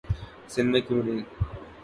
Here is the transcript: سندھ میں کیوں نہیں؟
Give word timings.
سندھ 0.47 0.71
میں 0.71 0.81
کیوں 0.81 1.01
نہیں؟ 1.03 1.21